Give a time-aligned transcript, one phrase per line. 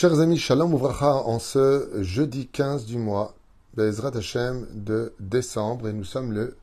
[0.00, 3.34] Chers amis, Shalom Ouvracha, en ce jeudi 15 du mois,
[3.74, 6.56] Bezrat Hashem de décembre, et nous sommes le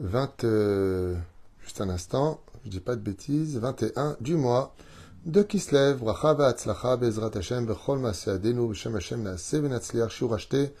[0.00, 1.14] 20, euh,
[1.62, 4.74] juste un instant, je dis pas de bêtises, 21 du mois
[5.26, 10.72] de Kislev, Bracha Va'atzlacha, Bezrat Hashem, Bechol Maseadenu, Beshem Hashem Naase Venatzliar, Shur acheté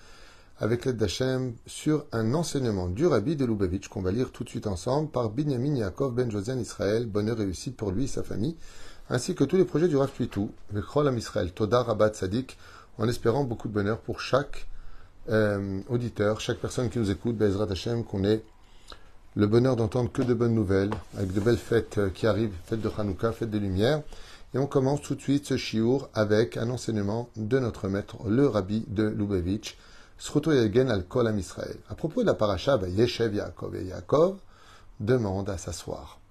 [0.58, 4.48] avec l'aide d'Hachem sur un enseignement du Rabbi de Lubavitch qu'on va lire tout de
[4.48, 7.06] suite ensemble par Binyamin Yaakov Ben Josian Israël.
[7.06, 8.56] Bonheur réussite pour lui et sa famille,
[9.10, 12.56] ainsi que tous les projets du Rav Tuitou, le Am Israël, Toda Rabat Sadik,
[12.98, 14.66] en espérant beaucoup de bonheur pour chaque
[15.30, 18.42] euh, auditeur, chaque personne qui nous écoute, Bezrat Hashem, qu'on ait
[19.34, 22.80] le bonheur d'entendre que de bonnes nouvelles, avec de belles fêtes euh, qui arrivent, fête
[22.80, 24.02] de Hanouka, fête des Lumières.
[24.54, 28.46] Et on commence tout de suite ce chiour avec un enseignement de notre maître, le
[28.46, 29.78] Rabbi de Lubavitch,
[30.34, 31.76] al Kol Israël.
[31.88, 34.36] À propos de la paracha, Yeshev Yaakov et Yaakov
[35.00, 36.21] demande à s'asseoir.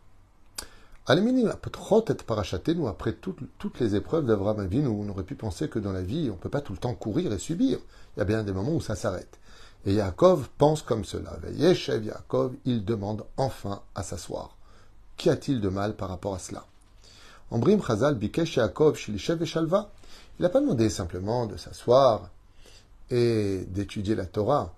[1.10, 6.30] Nous après toutes, les épreuves d'Avraham Avinu, on aurait pu penser que dans la vie,
[6.30, 7.80] on ne peut pas tout le temps courir et subir.
[8.16, 9.40] Il y a bien des moments où ça s'arrête.
[9.86, 11.38] Et Yaakov pense comme cela.
[11.54, 14.56] Yeshev Yaakov, il demande enfin à s'asseoir.
[15.18, 16.66] Qu'y a-t-il de mal par rapport à cela?
[17.50, 19.92] Ambrim Chazal Bikesh Yaakov Shilishev et Shalva.
[20.40, 22.30] Il n'a pas demandé simplement de s'asseoir
[23.12, 24.74] et d'étudier la Torah,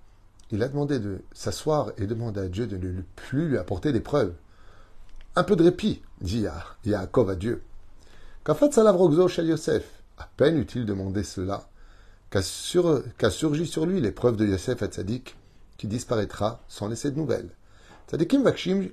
[0.52, 4.04] il a demandé de s'asseoir et demander à Dieu de ne plus lui apporter des.
[5.36, 6.46] Un peu de répit, dit
[6.86, 7.64] Yaakov à Dieu.
[8.46, 9.84] Kafat Salavrogzo chez Yosef?
[10.20, 11.68] À peine eut-il demandé cela
[12.30, 12.44] qu'a
[13.32, 15.36] surgi sur lui l'épreuve de Yosef à Tzadik,
[15.78, 17.50] qui disparaîtra sans laisser de nouvelles.
[18.08, 18.90] Tzadikim Vakshim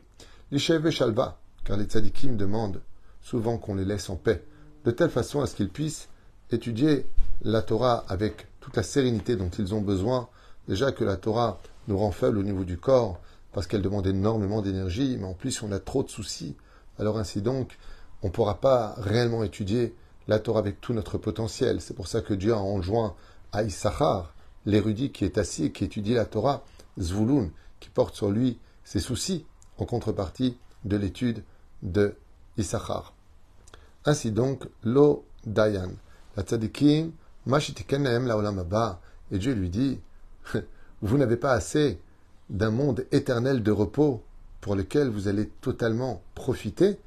[0.50, 2.80] Lishev Shalva, car les Tzadikim demandent
[3.20, 4.42] souvent qu'on les laisse en paix,
[4.86, 6.08] de telle façon à ce qu'ils puissent
[6.50, 7.04] étudier
[7.42, 10.30] la Torah avec toute la sérénité dont ils ont besoin.
[10.68, 13.20] Déjà que la Torah nous rend faibles au niveau du corps,
[13.52, 16.56] parce qu'elle demande énormément d'énergie, mais en plus on a trop de soucis.
[16.98, 17.78] Alors ainsi donc,
[18.22, 19.94] on ne pourra pas réellement étudier
[20.28, 21.80] la Torah avec tout notre potentiel.
[21.80, 23.14] C'est pour ça que Dieu a enjoint
[23.52, 24.34] à Issachar,
[24.66, 26.62] l'érudit qui est assis et qui étudie la Torah,
[26.98, 29.46] Zvulun, qui porte sur lui ses soucis,
[29.78, 31.42] en contrepartie de l'étude
[31.82, 32.14] de
[32.58, 33.14] Issachar.
[34.04, 35.92] Ainsi donc, Lo Dayan,
[36.36, 37.12] la tzadikim
[39.32, 40.00] et Dieu lui dit,
[41.02, 41.98] vous n'avez pas assez
[42.50, 44.22] d'un monde éternel de repos
[44.60, 46.98] pour lequel vous allez totalement profiter.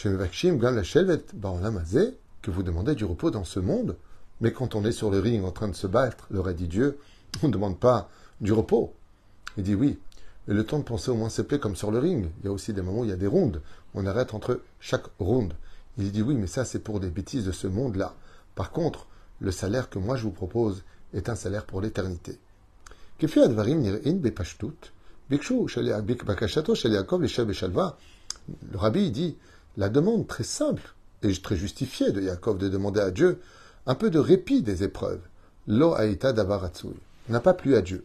[0.00, 0.08] Que
[2.50, 3.96] vous demandez du repos dans ce monde.
[4.40, 6.68] Mais quand on est sur le ring en train de se battre, leur a dit
[6.68, 6.98] Dieu,
[7.42, 8.08] on ne demande pas
[8.40, 8.94] du repos.
[9.56, 9.98] Il dit oui.
[10.46, 12.28] Et le temps de penser au moins se plaît comme sur le ring.
[12.40, 13.60] Il y a aussi des moments où il y a des rondes.
[13.94, 15.54] On arrête entre chaque ronde.
[15.96, 18.14] Il dit oui, mais ça c'est pour des bêtises de ce monde-là.
[18.54, 19.08] Par contre,
[19.40, 22.38] le salaire que moi je vous propose est un salaire pour l'éternité.
[23.20, 23.26] Le
[28.74, 29.36] rabbi dit
[29.76, 33.40] la demande très simple et très justifiée de Yaakov de demander à Dieu
[33.86, 35.20] un peu de répit des épreuves.
[35.66, 38.04] Lo aïta n'a pas plu à Dieu.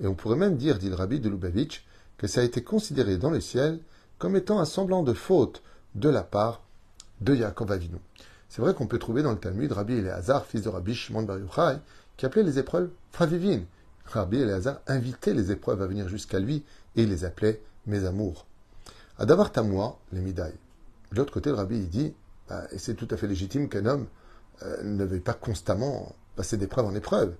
[0.00, 1.84] Et on pourrait même dire, dit le rabbi de Lubavitch,
[2.18, 3.78] que ça a été considéré dans le ciel
[4.18, 5.62] comme étant un semblant de faute
[5.94, 6.62] de la part
[7.20, 7.98] de Yaakov Avinu.
[8.54, 11.38] C'est vrai qu'on peut trouver dans le Talmud Rabbi Eleazar, fils de Rabbi Shimon Bar
[11.38, 11.78] Yochai,
[12.18, 13.62] qui appelait les épreuves Favivin.
[14.04, 16.62] Rabbi Eleazar invitait les épreuves à venir jusqu'à lui
[16.94, 18.44] et les appelait mes amours.
[19.16, 20.52] Adavar Tamoua, les Midaï.
[21.12, 22.12] De l'autre côté, le Rabbi dit,
[22.46, 24.06] bah, et c'est tout à fait légitime qu'un homme
[24.64, 27.34] euh, ne veuille pas constamment passer d'épreuve en épreuve.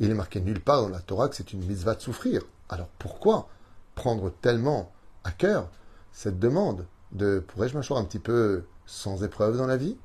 [0.00, 2.42] Il est marqué nulle part dans la Torah que c'est une mitzvah de souffrir.
[2.68, 3.48] Alors pourquoi
[3.94, 4.92] prendre tellement
[5.24, 5.70] à cœur
[6.12, 9.96] cette demande de pourrais-je m'asseoir un petit peu sans épreuve dans la vie?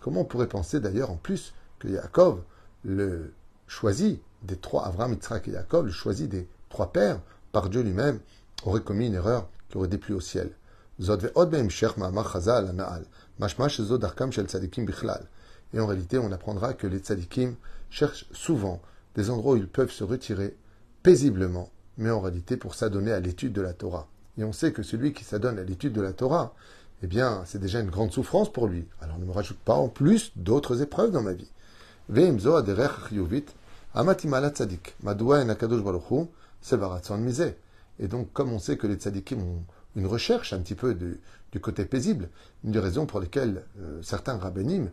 [0.00, 2.42] Comment on pourrait penser d'ailleurs en plus que Yaakov,
[2.84, 3.32] le
[3.66, 7.20] choisi des trois, Avram, Yitzhak et Yaakov, le choisi des trois pères,
[7.52, 8.18] par Dieu lui-même,
[8.64, 10.50] aurait commis une erreur qui aurait déplu au ciel.
[10.98, 11.08] Et
[15.80, 17.54] en réalité, on apprendra que les tzadikim
[17.90, 18.82] cherchent souvent
[19.14, 20.56] des endroits où ils peuvent se retirer
[21.02, 24.08] paisiblement mais en réalité pour s'adonner à l'étude de la Torah.
[24.38, 26.54] Et on sait que celui qui s'adonne à l'étude de la Torah,
[27.02, 28.86] eh bien, c'est déjà une grande souffrance pour lui.
[29.00, 31.50] Alors ne me rajoute pas en plus d'autres épreuves dans ma vie.
[37.98, 39.62] Et donc, comme on sait que les tzadikim ont
[39.96, 41.20] une recherche un petit peu du,
[41.60, 42.28] côté paisible,
[42.64, 44.90] une des raisons pour lesquelles euh, certains rabbinim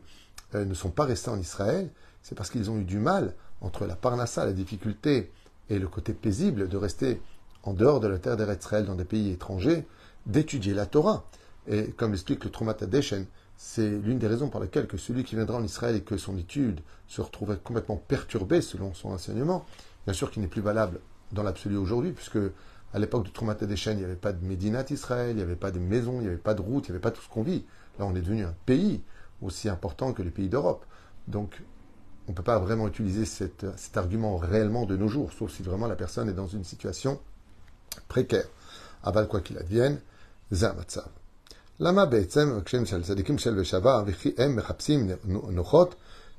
[0.54, 1.90] euh, ne sont pas restés en Israël,
[2.22, 5.32] c'est parce qu'ils ont eu du mal entre la parnassa, la difficulté,
[5.70, 7.22] et le côté paisible de rester
[7.64, 9.86] en dehors de la terre d'Eretz dans des pays étrangers,
[10.26, 11.26] d'étudier la Torah.
[11.68, 13.26] Et comme l'explique le Trumat Adeshen,
[13.56, 16.38] c'est l'une des raisons par lesquelles que celui qui viendra en Israël et que son
[16.38, 19.66] étude se retrouverait complètement perturbée selon son enseignement,
[20.06, 21.00] bien sûr qu'il n'est plus valable
[21.32, 22.40] dans l'absolu aujourd'hui, puisque
[22.94, 25.56] À l'époque de Trumat Deschen, il n'y avait pas de Médinat Israël, il n'y avait
[25.56, 27.30] pas de maisons, il n'y avait pas de routes, il n'y avait pas tout ce
[27.30, 27.66] qu'on vit.
[28.00, 29.02] Là, on est devenu un pays
[29.42, 30.86] aussi important que les pays d'Europe.
[31.28, 31.64] Donc,
[32.28, 33.66] on ne peut pas vraiment utiliser cet
[33.96, 37.20] argument réellement de nos jours, sauf si vraiment la personne est dans une situation
[38.08, 38.48] précaire.
[39.04, 40.00] Aval, quoi qu'il advienne,
[40.54, 41.10] Zamatsav.
[41.80, 42.10] Lama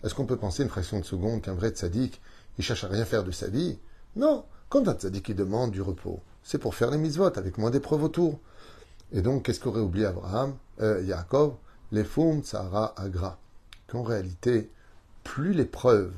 [0.04, 2.20] Est-ce qu'on peut penser une fraction de seconde qu'un vrai tzaddik,
[2.58, 3.78] il cherche à rien faire de sa vie
[4.16, 4.44] Non.
[4.68, 8.04] Quand un tzaddik, il demande du repos, c'est pour faire les mises-votes avec moins d'épreuves
[8.04, 8.38] autour.
[9.12, 11.56] Et donc, qu'est-ce qu'aurait oublié Abraham, euh, Yaakov?
[11.90, 13.38] Les foum tsara agra.
[13.86, 14.70] Qu'en réalité,
[15.24, 16.12] plus l'épreuve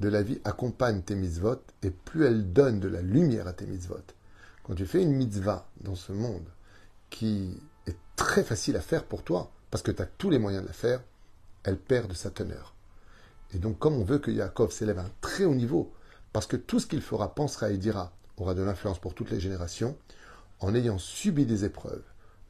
[0.00, 3.66] de la vie accompagne tes mitzvot et plus elle donne de la lumière à tes
[3.66, 4.02] mitzvot.
[4.64, 6.48] Quand tu fais une mitzvah dans ce monde
[7.10, 7.56] qui
[7.86, 10.68] est très facile à faire pour toi, parce que tu as tous les moyens de
[10.68, 11.00] la faire,
[11.64, 12.74] elle perd de sa teneur.
[13.52, 15.92] Et donc, comme on veut que Yaakov s'élève à un très haut niveau,
[16.32, 19.40] parce que tout ce qu'il fera, pensera et dira aura de l'influence pour toutes les
[19.40, 19.96] générations,
[20.60, 22.02] en ayant subi des épreuves,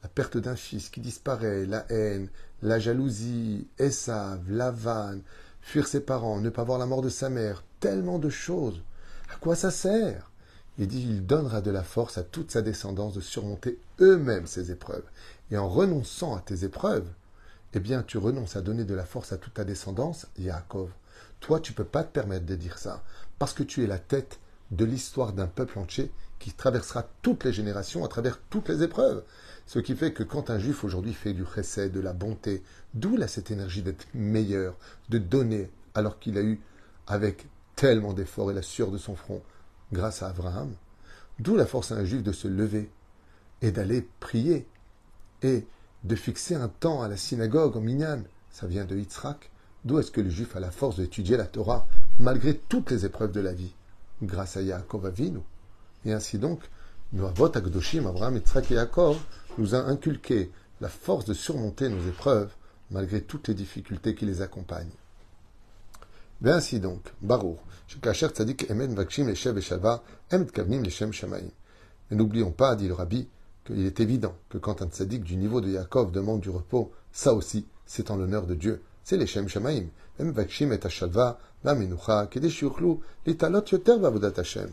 [0.03, 2.29] la perte d'un fils qui disparaît, la haine,
[2.63, 5.23] la jalousie, Esav, la vanne,
[5.65, 8.83] fuir ses parents, ne pas voir la mort de sa mère, tellement de choses.
[9.33, 10.31] À quoi ça sert?
[10.79, 14.71] Il dit il donnera de la force à toute sa descendance de surmonter eux-mêmes ces
[14.71, 15.05] épreuves.
[15.51, 17.09] Et en renonçant à tes épreuves,
[17.73, 20.91] eh bien, tu renonces à donner de la force à toute ta descendance, Yaakov.
[21.41, 23.03] Toi, tu ne peux pas te permettre de dire ça,
[23.39, 24.39] parce que tu es la tête
[24.71, 26.13] de l'histoire d'un peuple entier
[26.45, 29.25] qui traversera toutes les générations à travers toutes les épreuves.
[29.65, 32.63] Ce qui fait que quand un juif aujourd'hui fait du chesed, de la bonté,
[32.93, 34.77] d'où là cette énergie d'être meilleur,
[35.09, 36.61] de donner, alors qu'il a eu
[37.07, 37.47] avec
[37.77, 39.41] tellement d'efforts et la sueur de son front,
[39.91, 40.75] grâce à Abraham,
[41.39, 42.91] d'où la force à un juif de se lever
[43.63, 44.67] et d'aller prier
[45.43, 45.67] et
[46.03, 48.23] de fixer un temps à la synagogue en Minyan.
[48.51, 49.51] Ça vient de Yitzhak.
[49.87, 51.87] D'où est-ce que le juif a la force d'étudier la Torah
[52.21, 53.73] malgré toutes les épreuves de la vie?
[54.23, 55.41] Grâce à Yaakov Avinu.
[56.05, 56.61] Et ainsi donc,
[57.13, 59.19] nous, Abraham, Yitzhak et Yaakov,
[59.59, 62.51] nous a inculqué la force de surmonter nos épreuves
[62.91, 64.91] malgré toutes les difficultés qui les accompagnent.
[66.45, 67.59] Et ainsi donc, Baruch,
[67.89, 71.49] Tzadik Emen Vakshim Leshev et Emet Kavnim Leshem Shamaim.
[72.11, 73.29] Mais n'oublions pas, dit le rabbi,
[73.65, 77.33] qu'il est évident que quand un tzaddik du niveau de Yaakov demande du repos, ça
[77.33, 78.83] aussi, c'est en l'honneur de Dieu.
[79.05, 79.87] C'est les Shem Shamaim.
[80.21, 84.71] Em Vakshim et Ashalva, la Menucha, Kedeshiuchlu, Litalot Yoter Vavodat Hashem.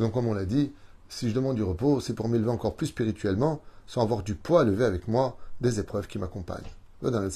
[0.00, 0.72] Donc, comme on l'a dit,
[1.10, 4.62] si je demande du repos, c'est pour m'élever encore plus spirituellement, sans avoir du poids
[4.62, 6.64] à lever avec moi des épreuves qui m'accompagnent.
[7.02, 7.28] Dans le.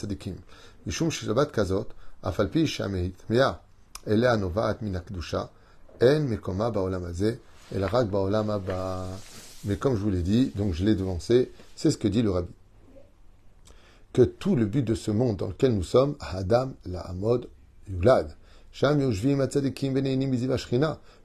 [9.66, 12.30] Mais comme je vous l'ai dit, donc je l'ai devancé, c'est ce que dit le
[12.30, 12.52] rabbi.
[14.14, 17.48] Que tout le but de ce monde dans lequel nous sommes, Adam la Hamod
[17.88, 18.34] Yulad,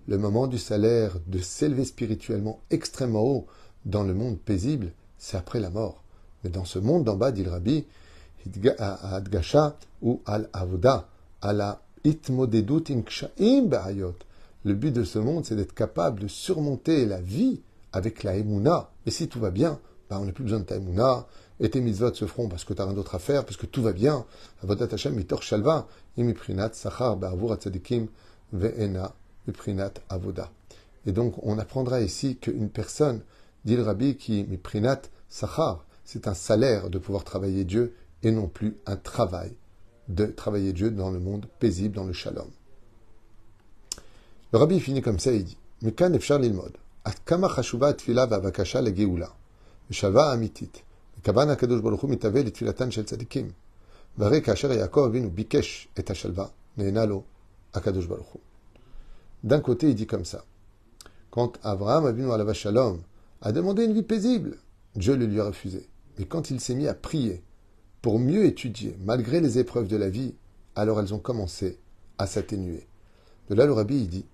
[0.09, 3.45] le moment du salaire, de s'élever spirituellement extrêmement haut
[3.85, 6.03] dans le monde paisible, c'est après la mort.
[6.43, 7.85] Mais dans ce monde d'en bas, dit le rabbi,
[8.79, 11.07] Adgasha ou Al-Avoda,
[11.43, 11.79] la
[14.63, 17.61] Le but de ce monde, c'est d'être capable de surmonter la vie
[17.93, 18.89] avec la Emouna.
[19.05, 19.79] Et si tout va bien,
[20.09, 21.27] bah, on n'a plus besoin de ta Emouna,
[21.59, 23.67] et tes mitzvot se feront parce que tu n'as rien d'autre à faire, parce que
[23.67, 24.25] tout va bien.
[24.63, 28.07] Avodat Hashem mitor shalva, imiprinat sachar ba'avur atzadikim
[28.53, 29.13] ve'ena
[29.48, 30.50] miprinat avoda.
[31.06, 33.20] Et donc, on apprendra ici qu'une personne,
[33.64, 38.48] dit le rabbi, qui miprinat sachar, c'est un salaire de pouvoir travailler Dieu et non
[38.48, 39.52] plus un travail
[40.08, 42.50] de travailler Dieu dans le monde paisible, dans le shalom.
[44.52, 46.72] Le rabbi finit comme ça, il dit, mais quand efshar l'ilmod,
[47.04, 49.28] עד כמה חשובה התפילה והבקשה לגאולה,
[49.90, 50.82] ושווה אמיתית.
[51.20, 53.52] וכוון הקדוש ברוך הוא מתהווה לתפילתן של צדיקים.
[54.18, 57.22] והרי כאשר יעקב אבינו ביקש את השלווה, נהנה לו
[57.74, 58.40] הקדוש ברוך הוא.
[59.43, 60.43] d'un côté, il dit comme ça.
[61.31, 63.01] Quand Abraham, Avinu Alava Shalom,
[63.41, 64.57] a demandé une vie paisible,
[64.95, 65.87] Dieu le lui a refusé.
[66.17, 67.41] Mais quand il s'est mis à prier
[68.01, 70.33] pour mieux étudier, malgré les épreuves de la vie,
[70.75, 71.77] alors elles ont commencé
[72.17, 72.85] à s'atténuer.
[73.49, 74.25] De là, le rabbi, dit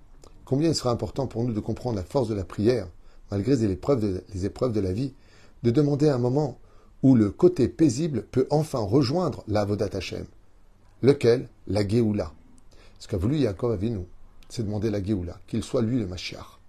[0.43, 2.88] combien il sera important pour nous de comprendre la force de la prière,
[3.31, 5.13] malgré les épreuves de, la vie,
[5.63, 6.57] de demander un moment
[7.03, 10.25] où le côté paisible peut enfin rejoindre la Vodat Hashem.
[11.01, 11.47] Lequel?
[11.67, 12.31] La Géoula.
[13.00, 14.05] Ce qu'a voulu Yaakov Avinu,
[14.50, 16.60] c'est demander la Géoula, qu'il soit lui le Mashiach.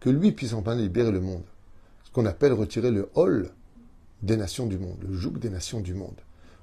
[0.00, 1.44] Que lui puisse enfin libérer le monde.
[2.04, 3.50] Ce qu'on appelle retirer le hol
[4.22, 6.20] des nations du monde, le joug des nations du monde.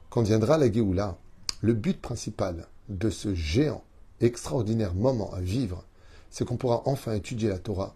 [0.10, 1.18] Quand viendra la Géoula,
[1.62, 3.84] le but principal de ce géant,
[4.22, 5.86] extraordinaire moment à vivre,
[6.30, 7.96] c'est qu'on pourra enfin étudier la Torah,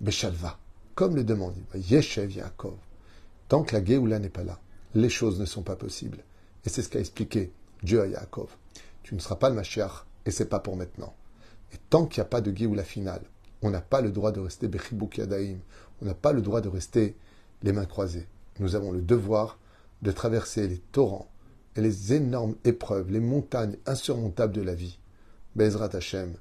[0.00, 0.58] Beshalva,
[0.94, 2.76] comme le demande Yeshev Yaakov.
[3.48, 4.58] Tant que la Géoula n'est pas là,
[4.94, 6.24] les choses ne sont pas possibles.
[6.64, 7.52] Et c'est ce qu'a expliqué
[7.82, 8.48] Dieu à Yaakov.
[9.02, 11.14] Tu ne seras pas le Mashiach, et c'est pas pour maintenant.
[11.72, 13.22] Et tant qu'il n'y a pas de Géoula finale,
[13.62, 15.58] On n'a pas le droit de rester Bechibuk Yadaim.
[16.00, 17.16] On n'a pas le droit de rester
[17.62, 18.28] les mains croisées.
[18.58, 19.58] Nous avons le devoir
[20.02, 21.28] de traverser les torrents
[21.74, 24.98] et les énormes épreuves, les montagnes insurmontables de la vie,
[25.54, 26.34] Bezrat Hashem,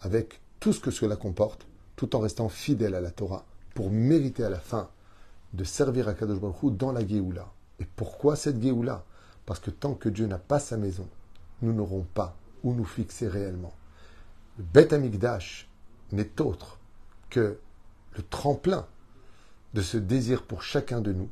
[0.00, 3.44] avec tout ce que cela comporte, tout en restant fidèle à la Torah,
[3.74, 4.88] pour mériter à la fin
[5.52, 7.52] de servir à Kadosh Baruch dans la Géoula.
[7.78, 9.04] Et pourquoi cette Géoula?
[9.46, 11.08] Parce que tant que Dieu n'a pas sa maison,
[11.62, 13.72] nous n'aurons pas où nous fixer réellement.
[14.60, 15.70] Le Beth Amikdash
[16.12, 16.78] n'est autre
[17.30, 17.58] que
[18.14, 18.86] le tremplin
[19.72, 21.30] de ce désir pour chacun de nous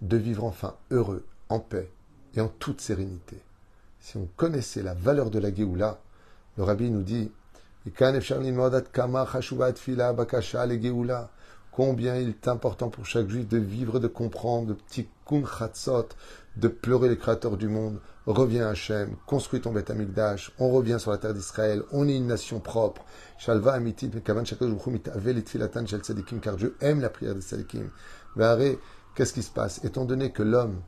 [0.00, 1.90] de vivre enfin heureux, en paix
[2.34, 3.36] et en toute sérénité.
[4.00, 6.00] Si on connaissait la valeur de la Géoula,
[6.56, 7.30] le rabbi nous dit
[11.74, 15.42] Combien il est important pour chaque juif de vivre, de comprendre, de petit kun
[16.56, 18.00] de pleurer les créateurs du monde.
[18.26, 22.28] Reviens Hachem, construis ton Beth Amikdash, on revient sur la terre d'Israël, on est une
[22.28, 23.04] nation propre.
[23.38, 24.44] Shalva amitit, kavan
[26.40, 27.90] car Dieu aime la prière des sadikim.
[29.16, 29.84] Qu'est-ce qui se passe?
[29.84, 30.80] Étant donné que l'homme,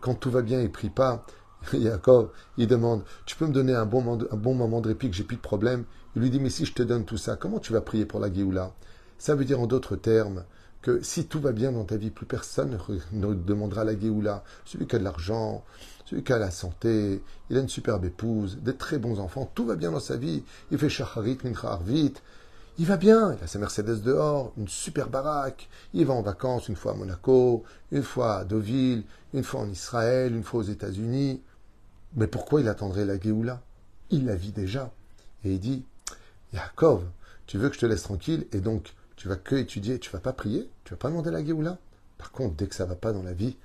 [0.00, 1.26] quand tout va bien, il prie pas,
[1.72, 5.16] Yaakov, il demande, tu peux me donner un bon, un bon moment de répit, que
[5.16, 5.84] j'ai plus de problème?
[6.14, 8.20] Il lui dit, mais si je te donne tout ça, comment tu vas prier pour
[8.20, 8.72] la Géoula?
[9.18, 10.44] Ça veut dire en d'autres termes
[10.82, 12.78] que si tout va bien dans ta vie, plus personne
[13.12, 14.44] ne demandera la Géoula.
[14.64, 15.64] Celui qui a de l'argent,
[16.06, 17.20] celui qui a la santé,
[17.50, 20.44] il a une superbe épouse, des très bons enfants, tout va bien dans sa vie.
[20.70, 22.14] Il fait shacharit, mincha arvit,
[22.78, 26.68] il va bien, il a sa Mercedes dehors, une super baraque, il va en vacances
[26.68, 29.02] une fois à Monaco, une fois à Deauville,
[29.34, 31.42] une fois en Israël, une fois aux États-Unis.
[32.14, 33.60] Mais pourquoi il attendrait la Géoula
[34.10, 34.92] Il la vit déjà.
[35.44, 35.84] Et il dit,
[36.54, 37.02] Yaakov,
[37.46, 38.46] tu veux que je te laisse tranquille?
[38.52, 41.44] Et donc tu vas que étudier, tu vas pas prier, tu vas pas demander la
[41.44, 41.78] Géoula.
[42.18, 43.56] Par contre, dès que ça va pas dans la vie,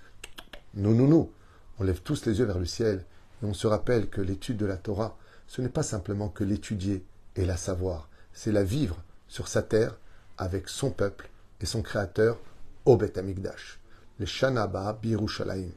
[0.73, 1.31] nous, nous, nous,
[1.77, 3.05] on lève tous les yeux vers le ciel
[3.41, 7.05] et on se rappelle que l'étude de la Torah, ce n'est pas simplement que l'étudier
[7.35, 9.95] et la savoir, c'est la vivre sur sa terre
[10.39, 11.29] avec son peuple
[11.61, 12.39] et son créateur
[12.85, 13.79] au Beth Amikdash,
[14.17, 15.69] le Shanaba Birushalayim.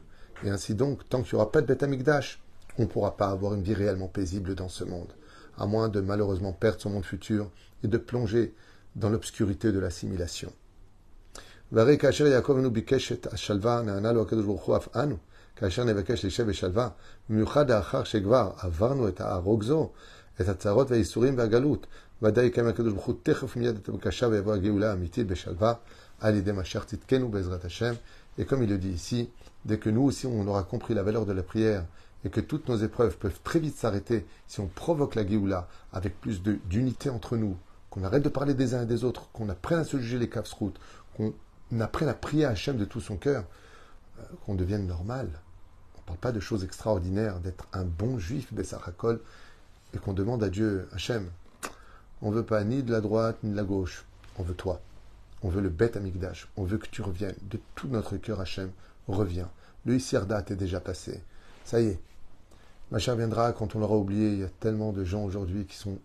[0.43, 2.41] Et ainsi donc, tant qu'il n'y aura pas de Beth Amikdash,
[2.79, 5.13] on ne pourra pas avoir une vie réellement paisible dans ce monde,
[5.55, 7.51] à moins de malheureusement perdre son monde futur
[7.83, 8.55] et de plonger
[8.97, 10.51] dans l'obscurité de l'assimilation.
[28.39, 29.29] Et comme il le dit ici,
[29.65, 31.85] dès que nous aussi on aura compris la valeur de la prière
[32.23, 36.19] et que toutes nos épreuves peuvent très vite s'arrêter si on provoque la Géoula avec
[36.19, 37.57] plus d'unité entre nous,
[37.97, 40.29] qu'on arrête de parler des uns et des autres, qu'on apprenne à se juger les
[40.59, 40.79] routes,
[41.15, 41.33] qu'on
[41.79, 43.43] apprenne à prier à Hachem de tout son cœur,
[44.19, 45.27] euh, qu'on devienne normal.
[45.95, 49.19] On ne parle pas de choses extraordinaires, d'être un bon juif, Bessarakol,
[49.95, 51.27] et qu'on demande à Dieu, Hachem,
[52.21, 54.05] on veut pas ni de la droite ni de la gauche.
[54.37, 54.79] On veut toi.
[55.41, 56.47] On veut le bête amigdash.
[56.55, 57.35] On veut que tu reviennes.
[57.49, 58.71] De tout notre cœur, Hachem,
[59.07, 59.49] reviens.
[59.85, 61.23] Le Isirda est déjà passé.
[61.63, 61.99] Ça y est.
[62.91, 64.33] Ma chère viendra quand on l'aura oublié.
[64.33, 65.99] Il y a tellement de gens aujourd'hui qui sont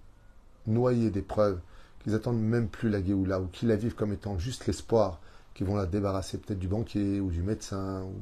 [0.66, 1.60] noyés d'épreuves,
[2.02, 5.20] qu'ils attendent même plus la Géoula ou qui la vivent comme étant juste l'espoir
[5.54, 8.14] qu'ils vont la débarrasser peut-être du banquier ou du médecin ou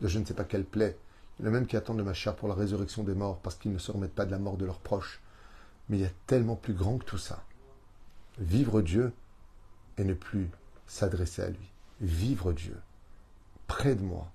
[0.00, 0.96] de je ne sais pas quelle plaie.
[1.38, 3.38] Il y en a même qui attendent de ma chère pour la résurrection des morts
[3.38, 5.20] parce qu'ils ne se remettent pas de la mort de leurs proches.
[5.88, 7.44] Mais il y a tellement plus grand que tout ça.
[8.38, 9.12] Vivre Dieu
[9.98, 10.50] et ne plus
[10.86, 11.70] s'adresser à lui.
[12.00, 12.76] Vivre Dieu
[13.66, 14.30] près de moi.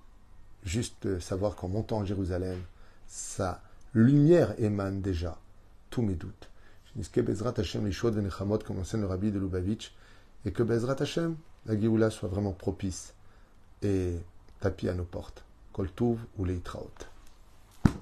[0.64, 2.58] Juste savoir qu'en montant à Jérusalem,
[3.06, 3.62] sa
[3.94, 5.38] lumière émane déjà
[5.90, 6.50] tous mes doutes.
[7.12, 7.92] Que Bezrat Hashem les
[8.64, 9.92] comme enseigne le rabbi de Lubavitch,
[10.44, 13.14] et que Bezrat Hashem, la Géoula, soit vraiment propice
[13.82, 14.14] et
[14.60, 15.44] tapis à nos portes.
[15.72, 16.90] Koltuv ou Leitraot.